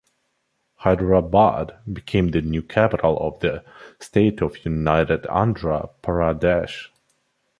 [0.77, 3.63] Hyderabad became the new capital of the
[3.99, 6.87] state of united Andhra Pradesh.